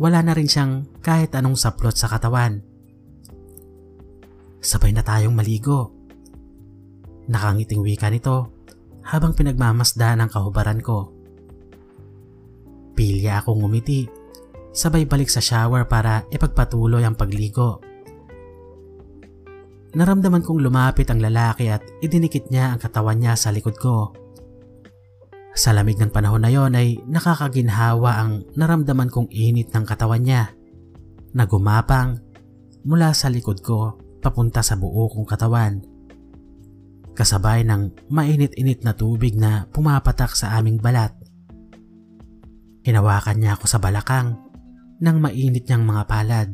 Wala 0.00 0.24
na 0.24 0.32
rin 0.32 0.48
siyang 0.48 0.88
kahit 1.04 1.36
anong 1.36 1.60
saplot 1.60 1.92
sa 1.92 2.08
katawan. 2.08 2.64
Sabay 4.64 4.96
na 4.96 5.04
tayong 5.04 5.36
maligo. 5.36 5.92
Nakangiting 7.28 7.84
wika 7.84 8.08
nito 8.08 8.56
habang 9.04 9.36
pinagmamasdan 9.36 10.24
ang 10.24 10.32
kahubaran 10.32 10.80
ko. 10.80 11.12
Pilya 12.96 13.44
akong 13.44 13.60
ngumiti 13.60 14.08
sabay 14.70 15.02
balik 15.02 15.30
sa 15.30 15.42
shower 15.42 15.86
para 15.86 16.24
ipagpatuloy 16.30 17.02
ang 17.02 17.18
pagligo. 17.18 17.82
Naramdaman 19.90 20.46
kong 20.46 20.62
lumapit 20.62 21.10
ang 21.10 21.18
lalaki 21.18 21.66
at 21.66 21.82
idinikit 21.98 22.46
niya 22.46 22.70
ang 22.74 22.78
katawan 22.78 23.18
niya 23.18 23.34
sa 23.34 23.50
likod 23.50 23.74
ko. 23.74 24.14
Sa 25.50 25.74
lamig 25.74 25.98
ng 25.98 26.14
panahon 26.14 26.46
na 26.46 26.50
yon 26.50 26.78
ay 26.78 27.02
nakakaginhawa 27.10 28.22
ang 28.22 28.46
naramdaman 28.54 29.10
kong 29.10 29.26
init 29.34 29.74
ng 29.74 29.82
katawan 29.82 30.22
niya 30.22 30.54
na 31.34 31.42
gumapang 31.42 32.22
mula 32.86 33.10
sa 33.10 33.26
likod 33.26 33.58
ko 33.66 33.98
papunta 34.22 34.62
sa 34.62 34.78
buo 34.78 35.10
kong 35.10 35.26
katawan. 35.26 35.82
Kasabay 37.18 37.66
ng 37.66 38.06
mainit-init 38.14 38.86
na 38.86 38.94
tubig 38.94 39.34
na 39.34 39.66
pumapatak 39.74 40.38
sa 40.38 40.54
aming 40.54 40.78
balat. 40.78 41.10
Hinawakan 42.86 43.42
niya 43.42 43.58
ako 43.58 43.66
sa 43.66 43.82
balakang 43.82 44.38
ng 45.02 45.16
mainit 45.18 45.66
niyang 45.66 45.82
mga 45.82 46.02
palad. 46.06 46.48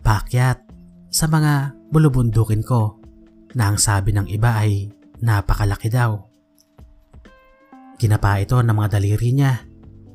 Pakyat 0.00 0.69
sa 1.10 1.26
mga 1.26 1.74
bulubundukin 1.90 2.62
ko 2.62 3.02
na 3.58 3.74
ang 3.74 3.82
sabi 3.82 4.14
ng 4.14 4.30
iba 4.30 4.54
ay 4.62 4.94
napakalaki 5.18 5.90
daw. 5.90 6.14
Kinapa 7.98 8.38
ito 8.38 8.56
ng 8.62 8.72
mga 8.72 8.96
daliri 8.96 9.34
niya 9.34 9.66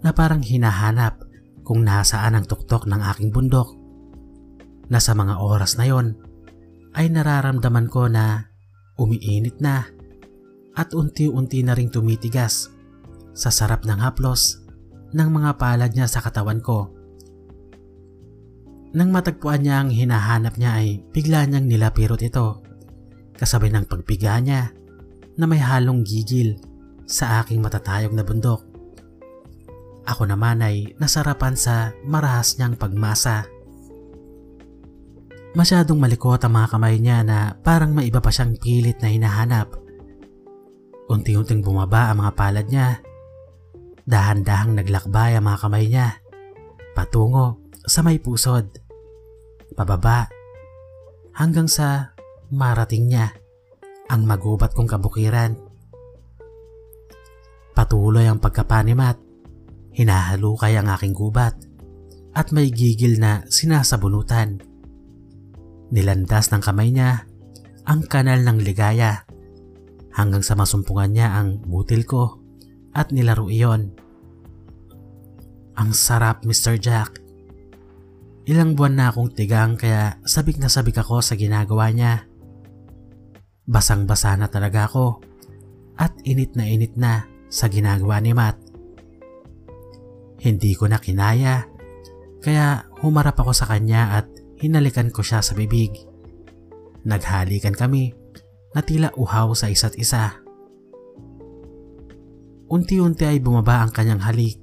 na 0.02 0.16
parang 0.16 0.42
hinahanap 0.42 1.22
kung 1.68 1.84
nasaan 1.84 2.40
ang 2.40 2.46
tuktok 2.48 2.88
ng 2.88 3.02
aking 3.12 3.30
bundok. 3.36 3.76
Na 4.88 5.04
sa 5.04 5.12
mga 5.14 5.38
oras 5.38 5.76
na 5.76 5.86
yon 5.86 6.16
ay 6.96 7.12
nararamdaman 7.12 7.92
ko 7.92 8.08
na 8.08 8.48
umiinit 8.96 9.60
na 9.60 9.84
at 10.80 10.96
unti-unti 10.96 11.60
na 11.68 11.76
ring 11.76 11.92
tumitigas 11.92 12.72
sa 13.36 13.52
sarap 13.52 13.84
ng 13.84 14.00
haplos 14.00 14.64
ng 15.12 15.28
mga 15.28 15.60
palad 15.60 15.92
niya 15.92 16.08
sa 16.08 16.24
katawan 16.24 16.64
ko. 16.64 16.95
Nang 18.96 19.12
matagpuan 19.12 19.60
niya 19.60 19.84
ang 19.84 19.92
hinahanap 19.92 20.56
niya 20.56 20.72
ay 20.80 21.04
bigla 21.12 21.44
niyang 21.44 21.68
nilapirot 21.68 22.24
ito 22.24 22.64
kasabay 23.36 23.68
ng 23.76 23.92
pagpiga 23.92 24.40
niya 24.40 24.72
na 25.36 25.44
may 25.44 25.60
halong 25.60 26.08
gigil 26.08 26.56
sa 27.04 27.44
aking 27.44 27.60
matatayog 27.60 28.16
na 28.16 28.24
bundok. 28.24 28.64
Ako 30.08 30.24
naman 30.24 30.64
ay 30.64 30.96
nasarapan 30.96 31.60
sa 31.60 31.92
marahas 32.08 32.56
niyang 32.56 32.80
pagmasa. 32.80 33.44
Masyadong 35.60 36.00
malikot 36.00 36.40
ang 36.40 36.56
mga 36.56 36.72
kamay 36.72 36.96
niya 36.96 37.20
na 37.28 37.52
parang 37.60 37.92
may 37.92 38.08
iba 38.08 38.24
pa 38.24 38.32
siyang 38.32 38.56
pilit 38.56 39.04
na 39.04 39.12
hinahanap. 39.12 39.76
Unti-unting 41.12 41.60
bumaba 41.60 42.16
ang 42.16 42.24
mga 42.24 42.32
palad 42.32 42.66
niya. 42.72 43.04
Dahan-dahang 44.08 44.72
naglakbay 44.80 45.36
ang 45.36 45.52
mga 45.52 45.60
kamay 45.68 45.84
niya. 45.92 46.16
Patungo 46.96 47.60
sa 47.84 48.00
may 48.00 48.24
pusod 48.24 48.85
pababa 49.76 50.32
hanggang 51.36 51.68
sa 51.68 52.16
marating 52.50 53.12
niya 53.12 53.36
ang 54.08 54.24
magubat 54.24 54.72
kong 54.72 54.88
kabukiran. 54.88 55.60
Patuloy 57.76 58.32
ang 58.32 58.40
pagkapanimat, 58.40 59.20
hinahalukay 59.92 60.80
ang 60.80 60.88
aking 60.96 61.12
gubat 61.12 61.60
at 62.32 62.56
may 62.56 62.72
gigil 62.72 63.20
na 63.20 63.44
sinasabunutan. 63.52 64.64
Nilandas 65.92 66.56
ng 66.56 66.64
kamay 66.64 66.96
niya 66.96 67.28
ang 67.84 68.08
kanal 68.08 68.42
ng 68.42 68.64
ligaya 68.64 69.28
hanggang 70.16 70.42
sa 70.42 70.56
masumpungan 70.56 71.12
niya 71.12 71.36
ang 71.36 71.60
butil 71.62 72.08
ko 72.08 72.40
at 72.96 73.12
nilaro 73.12 73.52
iyon. 73.52 73.92
Ang 75.76 75.92
sarap 75.92 76.48
Mr. 76.48 76.80
Jack. 76.80 77.25
Ilang 78.46 78.78
buwan 78.78 78.94
na 78.94 79.10
akong 79.10 79.34
tigang 79.34 79.74
kaya 79.74 80.22
sabik 80.22 80.62
na 80.62 80.70
sabik 80.70 81.02
ako 81.02 81.18
sa 81.18 81.34
ginagawa 81.34 81.90
niya. 81.90 82.30
Basang-basa 83.66 84.38
na 84.38 84.46
talaga 84.46 84.86
ako 84.86 85.18
at 85.98 86.14
init 86.22 86.54
na 86.54 86.70
init 86.70 86.94
na 86.94 87.26
sa 87.50 87.66
ginagawa 87.66 88.22
ni 88.22 88.38
Matt. 88.38 88.62
Hindi 90.46 90.78
ko 90.78 90.86
na 90.86 91.02
kinaya 91.02 91.66
kaya 92.46 92.86
humarap 93.02 93.34
ako 93.42 93.50
sa 93.50 93.66
kanya 93.66 94.22
at 94.22 94.30
hinalikan 94.62 95.10
ko 95.10 95.26
siya 95.26 95.42
sa 95.42 95.58
bibig. 95.58 96.06
Naghalikan 97.02 97.74
kami 97.74 98.14
na 98.78 98.86
tila 98.86 99.10
uhaw 99.18 99.58
sa 99.58 99.74
isa't 99.74 99.98
isa. 99.98 100.38
Unti-unti 102.70 103.26
ay 103.26 103.42
bumaba 103.42 103.82
ang 103.82 103.90
kanyang 103.90 104.22
halik, 104.22 104.62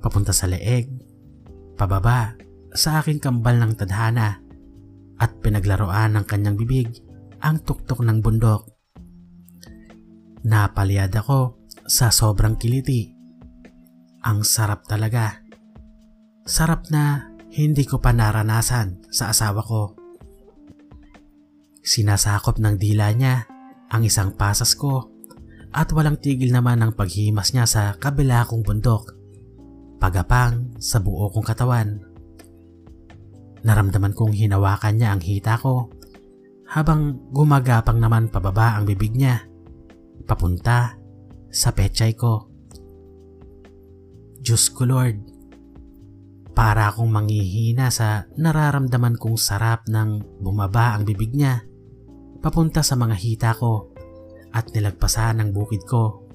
papunta 0.00 0.32
sa 0.32 0.48
leeg, 0.48 0.88
pababa 1.76 2.40
sa 2.72 3.00
aking 3.00 3.20
kambal 3.20 3.56
ng 3.60 3.76
tadhana 3.76 4.40
at 5.20 5.30
pinaglaruan 5.38 6.16
ng 6.16 6.24
kanyang 6.24 6.56
bibig 6.56 6.88
ang 7.42 7.60
tuktok 7.62 8.00
ng 8.02 8.18
bundok. 8.24 8.66
Napalyad 10.42 11.14
ako 11.14 11.70
sa 11.86 12.10
sobrang 12.10 12.58
kiliti. 12.58 13.14
Ang 14.22 14.42
sarap 14.42 14.86
talaga. 14.86 15.42
Sarap 16.42 16.90
na 16.90 17.30
hindi 17.54 17.86
ko 17.86 18.02
pa 18.02 18.10
naranasan 18.10 19.06
sa 19.10 19.30
asawa 19.30 19.62
ko. 19.62 19.94
Sinasakop 21.82 22.58
ng 22.62 22.78
dila 22.78 23.10
niya 23.14 23.46
ang 23.90 24.02
isang 24.06 24.34
pasas 24.34 24.74
ko 24.78 25.10
at 25.72 25.90
walang 25.90 26.18
tigil 26.18 26.54
naman 26.54 26.82
ang 26.82 26.94
paghimas 26.94 27.54
niya 27.54 27.66
sa 27.66 27.82
kabila 27.98 28.46
kong 28.46 28.62
bundok. 28.62 29.14
Pagapang 29.98 30.78
sa 30.82 30.98
buo 30.98 31.30
kong 31.30 31.46
katawan. 31.46 32.11
Naramdaman 33.62 34.14
kong 34.14 34.34
hinawakan 34.34 34.98
niya 34.98 35.14
ang 35.14 35.22
hita 35.22 35.54
ko 35.58 35.90
habang 36.72 37.30
gumagapang 37.30 38.00
naman 38.00 38.32
pababa 38.32 38.74
ang 38.74 38.88
bibig 38.88 39.14
niya 39.14 39.44
papunta 40.26 40.98
sa 41.52 41.70
pechay 41.70 42.16
ko. 42.16 42.48
Diyos 44.42 44.72
ko 44.74 44.88
Lord, 44.88 45.18
para 46.52 46.90
akong 46.90 47.08
manghihina 47.08 47.88
sa 47.88 48.26
nararamdaman 48.34 49.16
kong 49.16 49.38
sarap 49.38 49.86
ng 49.86 50.42
bumaba 50.42 50.98
ang 50.98 51.06
bibig 51.06 51.32
niya 51.32 51.64
papunta 52.42 52.82
sa 52.82 52.98
mga 52.98 53.16
hita 53.16 53.50
ko 53.54 53.94
at 54.50 54.68
nilagpasan 54.74 55.38
ang 55.38 55.54
bukid 55.54 55.86
ko. 55.86 56.26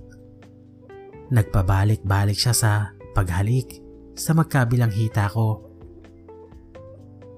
Nagpabalik-balik 1.30 2.40
siya 2.40 2.56
sa 2.56 2.72
paghalik 3.12 3.84
sa 4.16 4.32
magkabilang 4.34 4.90
hita 4.90 5.28
ko. 5.28 5.67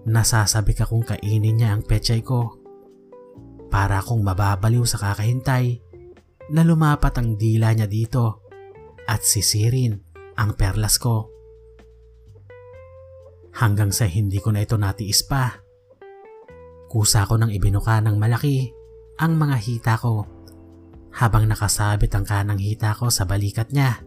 Nasasabik 0.08 0.86
akong 0.86 1.04
kainin 1.04 1.60
niya 1.60 1.76
ang 1.76 1.84
pechay 1.84 2.24
ko 2.24 2.56
para 3.68 4.00
akong 4.00 4.24
mababaliw 4.24 4.88
sa 4.88 4.98
kakahintay 4.98 5.84
na 6.50 6.62
lumapat 6.66 7.14
ang 7.20 7.38
dila 7.38 7.76
niya 7.76 7.86
dito 7.86 8.42
at 9.06 9.22
sisirin 9.22 9.98
ang 10.40 10.56
perlas 10.56 10.98
ko. 10.98 11.30
Hanggang 13.60 13.92
sa 13.92 14.08
hindi 14.08 14.40
ko 14.40 14.56
na 14.56 14.64
ito 14.64 14.80
natiis 14.80 15.26
pa. 15.26 15.52
Kusa 16.90 17.28
ko 17.30 17.38
nang 17.38 17.54
ibinuka 17.54 18.02
ng 18.02 18.18
malaki 18.18 18.72
ang 19.22 19.38
mga 19.38 19.58
hita 19.62 19.94
ko 20.00 20.26
habang 21.14 21.46
nakasabit 21.50 22.14
ang 22.16 22.26
kanang 22.26 22.62
hita 22.62 22.96
ko 22.98 23.12
sa 23.14 23.26
balikat 23.26 23.70
niya 23.74 24.02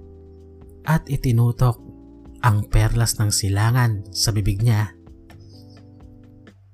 at 0.82 1.06
itinutok 1.06 1.78
ang 2.42 2.66
perlas 2.66 3.18
ng 3.22 3.30
silangan 3.30 4.02
sa 4.10 4.34
bibig 4.34 4.62
niya. 4.62 5.01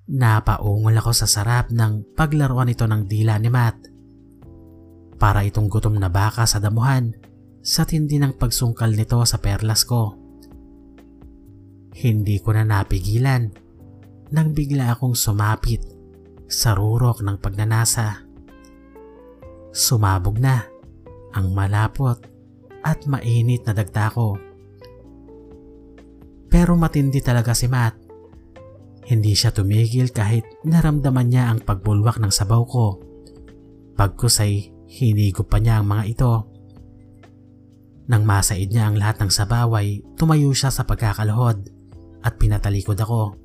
Napaungol 0.08 0.96
ako 0.96 1.12
sa 1.12 1.28
sarap 1.28 1.68
ng 1.68 2.16
paglaruan 2.16 2.72
ito 2.72 2.88
ng 2.88 3.04
dila 3.04 3.36
ni 3.36 3.52
Matt 3.52 3.92
para 5.20 5.44
itong 5.44 5.68
gutom 5.68 6.00
na 6.00 6.08
baka 6.08 6.48
sa 6.48 6.56
damuhan 6.56 7.12
sa 7.60 7.84
tindi 7.84 8.16
ng 8.16 8.40
pagsungkal 8.40 8.96
nito 8.96 9.20
sa 9.28 9.36
perlas 9.36 9.84
ko. 9.84 10.16
Hindi 11.92 12.40
ko 12.40 12.56
na 12.56 12.64
napigilan 12.64 13.52
nang 14.32 14.56
bigla 14.56 14.96
akong 14.96 15.12
sumapit 15.12 15.84
sa 16.48 16.72
rurok 16.72 17.20
ng 17.20 17.36
pagnanasa. 17.42 18.24
Sumabog 19.74 20.40
na 20.40 20.64
ang 21.36 21.52
malapot 21.52 22.16
at 22.80 23.04
mainit 23.04 23.66
na 23.68 23.76
dagta 23.76 24.08
ko. 24.08 24.40
Pero 26.48 26.78
matindi 26.80 27.20
talaga 27.20 27.52
si 27.52 27.68
Matt. 27.68 27.97
Hindi 29.08 29.32
siya 29.32 29.56
tumigil 29.56 30.12
kahit 30.12 30.44
naramdaman 30.68 31.32
niya 31.32 31.48
ang 31.48 31.64
pagbulwak 31.64 32.20
ng 32.20 32.28
sabaw 32.28 32.62
ko. 32.68 33.00
Pagkus 33.96 34.44
ay 34.44 34.68
Hinigo 34.88 35.44
pa 35.44 35.60
niya 35.60 35.80
ang 35.80 35.88
mga 35.88 36.04
ito. 36.08 36.32
Nang 38.08 38.24
masaid 38.24 38.72
niya 38.72 38.88
ang 38.88 38.96
lahat 38.96 39.20
ng 39.20 39.28
sabaway, 39.32 40.00
tumayo 40.16 40.48
siya 40.56 40.72
sa 40.72 40.88
pagkakaluhod 40.88 41.60
at 42.24 42.40
pinatalikod 42.40 42.96
ako. 42.96 43.36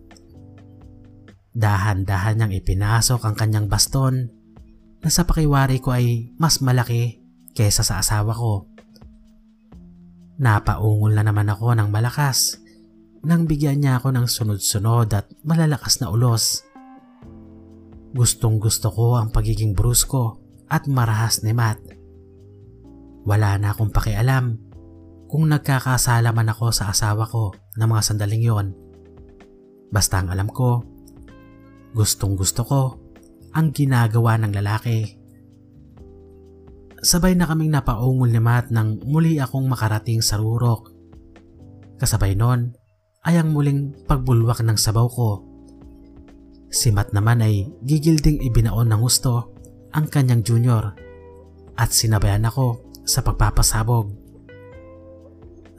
Dahan-dahan 1.52 2.40
niyang 2.40 2.56
ipinasok 2.56 3.28
ang 3.28 3.36
kanyang 3.36 3.68
baston 3.68 4.32
na 5.04 5.10
sa 5.12 5.28
pakiwari 5.28 5.84
ko 5.84 5.92
ay 5.92 6.32
mas 6.40 6.64
malaki 6.64 7.20
kesa 7.52 7.84
sa 7.84 8.00
asawa 8.00 8.32
ko. 8.32 8.72
Napaungol 10.40 11.12
na 11.12 11.28
naman 11.28 11.52
ako 11.52 11.76
ng 11.76 11.92
malakas 11.92 12.63
nang 13.24 13.48
bigyan 13.48 13.80
niya 13.80 14.04
ako 14.04 14.12
ng 14.12 14.28
sunod-sunod 14.28 15.08
at 15.16 15.32
malalakas 15.48 16.04
na 16.04 16.12
ulos. 16.12 16.68
Gustong 18.12 18.60
gusto 18.60 18.92
ko 18.92 19.16
ang 19.16 19.32
pagiging 19.32 19.72
brusko 19.72 20.44
at 20.68 20.92
marahas 20.92 21.40
ni 21.40 21.56
Matt. 21.56 21.80
Wala 23.24 23.56
na 23.56 23.72
akong 23.72 23.96
pakialam 23.96 24.60
kung 25.32 25.48
nagkakasala 25.48 26.36
man 26.36 26.52
ako 26.52 26.76
sa 26.76 26.92
asawa 26.92 27.24
ko 27.24 27.56
ng 27.80 27.88
mga 27.88 28.02
sandaling 28.04 28.44
yon. 28.44 28.68
Basta 29.88 30.20
ang 30.20 30.28
alam 30.28 30.52
ko, 30.52 30.84
gustong 31.96 32.36
gusto 32.36 32.68
ko 32.68 32.82
ang 33.56 33.72
ginagawa 33.72 34.36
ng 34.36 34.52
lalaki. 34.52 35.00
Sabay 37.00 37.40
na 37.40 37.48
kaming 37.48 37.72
napaungol 37.72 38.28
ni 38.28 38.42
Matt 38.44 38.68
nang 38.68 39.00
muli 39.08 39.40
akong 39.40 39.64
makarating 39.64 40.20
sa 40.20 40.36
rurok. 40.36 40.92
Kasabay 41.98 42.36
nun 42.36 42.83
ay 43.24 43.40
ang 43.40 43.56
muling 43.56 43.96
pagbulwak 44.04 44.60
ng 44.60 44.76
sabaw 44.76 45.08
ko. 45.08 45.30
Si 46.68 46.92
Matt 46.92 47.16
naman 47.16 47.40
ay 47.40 47.72
gigilding 47.86 48.44
ibinaon 48.44 48.92
ng 48.92 49.00
gusto 49.00 49.56
ang 49.96 50.12
kanyang 50.12 50.44
junior 50.44 50.92
at 51.80 51.90
sinabayan 51.96 52.44
ako 52.44 52.84
sa 53.08 53.24
pagpapasabog. 53.24 54.12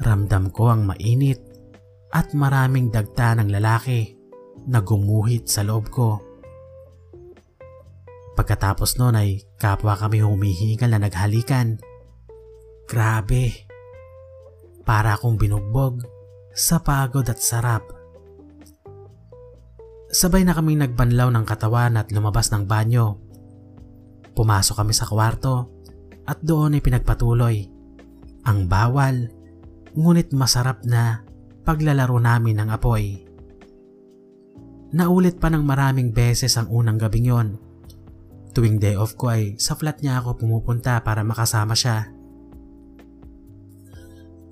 Ramdam 0.00 0.50
ko 0.50 0.72
ang 0.72 0.88
mainit 0.88 1.42
at 2.14 2.32
maraming 2.32 2.88
dagta 2.88 3.36
ng 3.36 3.50
lalaki 3.52 4.16
na 4.70 4.80
gumuhit 4.80 5.50
sa 5.50 5.66
loob 5.66 5.90
ko. 5.92 6.22
Pagkatapos 8.34 8.98
noon 8.98 9.14
ay 9.14 9.30
kapwa 9.60 9.94
kami 9.94 10.24
humihingal 10.24 10.90
na 10.90 11.06
naghalikan. 11.06 11.78
Grabe. 12.90 13.68
Para 14.82 15.14
akong 15.14 15.38
binugbog 15.38 16.13
sa 16.54 16.80
pagod 16.80 17.26
at 17.26 17.42
sarap. 17.42 17.82
Sabay 20.14 20.46
na 20.46 20.54
kaming 20.54 20.86
nagbanlaw 20.86 21.28
ng 21.34 21.44
katawan 21.44 21.98
at 21.98 22.14
lumabas 22.14 22.54
ng 22.54 22.70
banyo 22.70 23.24
Pumasok 24.34 24.82
kami 24.82 24.90
sa 24.90 25.06
kwarto 25.06 25.70
at 26.26 26.42
doon 26.42 26.74
ay 26.74 26.82
pinagpatuloy 26.82 27.56
ang 28.44 28.66
bawal 28.66 29.30
ngunit 29.94 30.34
masarap 30.34 30.82
na 30.82 31.22
paglalaro 31.62 32.18
namin 32.18 32.58
ng 32.58 32.68
apoy. 32.74 33.22
Naulit 34.94 35.38
pa 35.38 35.48
ng 35.54 35.62
maraming 35.62 36.10
beses 36.10 36.58
ang 36.58 36.66
unang 36.66 36.98
gabing 36.98 37.30
yon. 37.30 37.48
Tuwing 38.54 38.82
day 38.82 38.98
off 38.98 39.14
ko 39.14 39.30
ay 39.30 39.54
sa 39.58 39.78
flat 39.78 40.02
niya 40.02 40.18
ako 40.18 40.42
pumupunta 40.42 40.98
para 41.06 41.22
makasama 41.22 41.78
siya. 41.78 42.10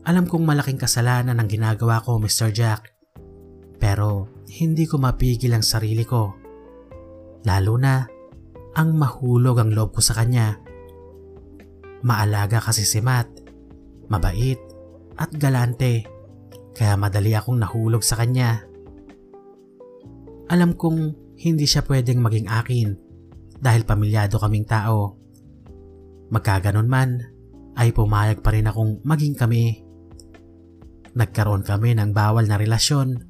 Alam 0.02 0.26
kong 0.26 0.42
malaking 0.42 0.82
kasalanan 0.82 1.38
ang 1.38 1.46
ginagawa 1.46 2.02
ko 2.02 2.18
Mr. 2.18 2.50
Jack. 2.50 2.90
Pero 3.78 4.26
hindi 4.50 4.86
ko 4.86 4.98
mapigil 4.98 5.54
ang 5.54 5.62
sarili 5.62 6.02
ko. 6.02 6.34
Lalo 7.46 7.74
na 7.78 8.02
ang 8.74 8.98
mahulog 8.98 9.62
ang 9.62 9.70
loob 9.70 9.94
ko 9.94 10.02
sa 10.02 10.18
kanya. 10.18 10.58
Maalaga 12.02 12.58
kasi 12.58 12.82
si 12.82 12.98
Matt, 12.98 13.30
mabait 14.10 14.58
at 15.14 15.30
galante 15.38 16.02
kaya 16.74 16.98
madali 16.98 17.36
akong 17.36 17.62
nahulog 17.62 18.02
sa 18.02 18.18
kanya. 18.18 18.64
Alam 20.50 20.74
kong 20.74 21.14
hindi 21.38 21.62
siya 21.62 21.86
pwedeng 21.86 22.18
maging 22.18 22.50
akin 22.50 22.88
dahil 23.62 23.86
pamilyado 23.86 24.42
kaming 24.42 24.66
tao. 24.66 25.14
Magkaganon 26.32 26.90
man 26.90 27.22
ay 27.78 27.94
pumayag 27.94 28.42
pa 28.42 28.50
rin 28.50 28.66
akong 28.66 29.00
maging 29.06 29.38
kami. 29.38 29.91
Nagkaroon 31.12 31.64
kami 31.64 31.92
ng 31.96 32.16
bawal 32.16 32.48
na 32.48 32.56
relasyon 32.56 33.20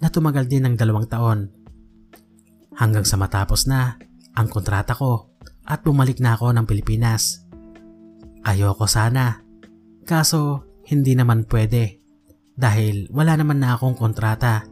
na 0.00 0.08
tumagal 0.08 0.48
din 0.48 0.64
ng 0.64 0.74
dalawang 0.78 1.10
taon. 1.10 1.52
Hanggang 2.78 3.04
sa 3.04 3.18
matapos 3.18 3.66
na 3.66 3.98
ang 4.38 4.46
kontrata 4.46 4.94
ko 4.94 5.34
at 5.66 5.82
bumalik 5.82 6.22
na 6.22 6.38
ako 6.38 6.54
ng 6.54 6.64
Pilipinas. 6.64 7.42
Ayoko 8.46 8.86
sana. 8.86 9.42
Kaso 10.08 10.64
hindi 10.88 11.12
naman 11.12 11.44
pwede 11.50 12.00
dahil 12.54 13.10
wala 13.10 13.34
naman 13.36 13.60
na 13.60 13.76
akong 13.76 13.98
kontrata. 13.98 14.64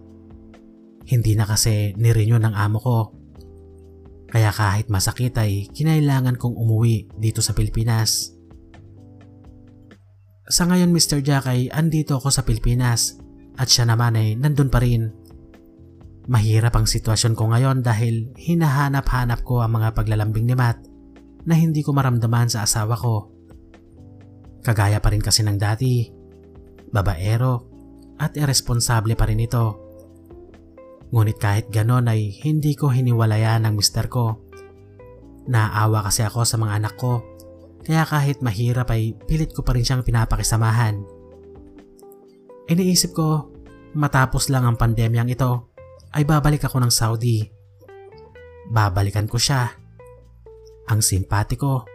Hindi 1.07 1.37
na 1.37 1.45
kasi 1.45 1.93
nirenew 1.99 2.39
ng 2.41 2.55
amo 2.55 2.79
ko. 2.81 2.99
Kaya 4.27 4.51
kahit 4.51 4.91
masakit 4.91 5.37
ay 5.39 5.71
kinailangan 5.71 6.39
kong 6.39 6.57
umuwi 6.57 7.11
dito 7.19 7.45
sa 7.45 7.55
Pilipinas. 7.55 8.36
Sa 10.47 10.63
ngayon 10.63 10.95
Mr. 10.95 11.27
Jack 11.27 11.51
ay 11.51 11.67
andito 11.75 12.23
ako 12.23 12.31
sa 12.31 12.47
Pilipinas 12.47 13.19
at 13.59 13.67
siya 13.67 13.83
naman 13.83 14.15
ay 14.15 14.39
nandun 14.39 14.71
pa 14.71 14.79
rin. 14.79 15.11
Mahirap 16.31 16.79
ang 16.79 16.87
sitwasyon 16.87 17.35
ko 17.35 17.51
ngayon 17.51 17.83
dahil 17.83 18.31
hinahanap-hanap 18.39 19.43
ko 19.43 19.63
ang 19.63 19.75
mga 19.75 19.99
paglalambing 19.99 20.47
ni 20.47 20.55
Matt 20.55 20.87
na 21.47 21.59
hindi 21.59 21.83
ko 21.83 21.91
maramdaman 21.91 22.47
sa 22.47 22.63
asawa 22.63 22.95
ko. 22.95 23.31
Kagaya 24.63 25.03
pa 25.03 25.11
rin 25.11 25.23
kasi 25.23 25.43
ng 25.43 25.59
dati, 25.59 26.07
babaero 26.95 27.67
at 28.19 28.39
irresponsable 28.39 29.19
pa 29.19 29.27
rin 29.27 29.43
ito. 29.43 29.83
Ngunit 31.11 31.39
kahit 31.43 31.67
ganon 31.75 32.07
ay 32.07 32.39
hindi 32.47 32.79
ko 32.79 32.91
hiniwalayan 32.91 33.67
ng 33.67 33.75
mister 33.75 34.07
ko. 34.07 34.47
Naawa 35.47 36.07
kasi 36.07 36.23
ako 36.23 36.43
sa 36.43 36.59
mga 36.59 36.83
anak 36.83 36.95
ko, 36.99 37.23
kaya 37.87 38.03
kahit 38.03 38.43
mahirap 38.43 38.91
ay 38.91 39.15
pilit 39.31 39.55
ko 39.55 39.63
pa 39.63 39.71
rin 39.71 39.87
siyang 39.87 40.03
pinapakisamahan. 40.03 41.07
Iniisip 42.67 43.15
ko, 43.15 43.55
matapos 43.95 44.51
lang 44.51 44.67
ang 44.67 44.75
pandemyang 44.75 45.31
ito, 45.31 45.71
ay 46.11 46.27
babalik 46.27 46.67
ako 46.67 46.83
ng 46.83 46.91
Saudi. 46.91 47.47
Babalikan 48.75 49.31
ko 49.31 49.39
siya. 49.39 49.71
Ang 50.91 50.99
simpatiko 50.99 51.87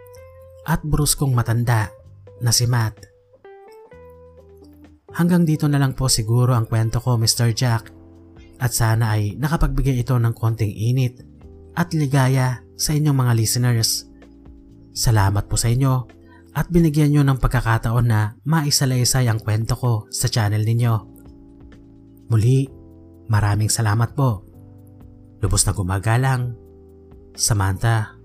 at 0.64 0.80
bruskong 0.80 1.36
matanda 1.36 1.92
na 2.40 2.48
si 2.48 2.64
Matt. 2.64 3.12
Hanggang 5.12 5.44
dito 5.44 5.68
na 5.68 5.76
lang 5.76 5.92
po 5.92 6.08
siguro 6.08 6.56
ang 6.56 6.64
kwento 6.64 6.96
ko 7.04 7.20
Mr. 7.20 7.52
Jack 7.52 7.92
at 8.64 8.72
sana 8.72 9.12
ay 9.12 9.36
nakapagbigay 9.36 10.00
ito 10.00 10.16
ng 10.16 10.32
konting 10.32 10.72
init 10.72 11.20
at 11.76 11.92
ligaya 11.92 12.64
sa 12.80 12.96
inyong 12.96 13.16
mga 13.16 13.32
listeners. 13.36 14.11
Salamat 14.92 15.48
po 15.48 15.56
sa 15.56 15.72
inyo 15.72 16.04
at 16.52 16.68
binigyan 16.68 17.16
nyo 17.16 17.22
ng 17.24 17.40
pagkakataon 17.40 18.06
na 18.06 18.36
maisalaysay 18.44 19.24
ang 19.26 19.40
kwento 19.40 19.72
ko 19.72 19.92
sa 20.12 20.28
channel 20.28 20.60
ninyo. 20.60 20.94
Muli, 22.28 22.68
maraming 23.32 23.72
salamat 23.72 24.12
po. 24.12 24.44
Lubos 25.40 25.64
na 25.64 25.72
gumagalang. 25.72 26.52
Samantha 27.32 28.20